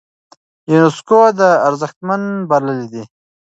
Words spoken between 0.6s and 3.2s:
يونسکو دا ارزښتمن بللی دی.